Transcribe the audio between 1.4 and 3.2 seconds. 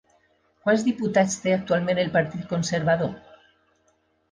té actualment el Partit Conservador?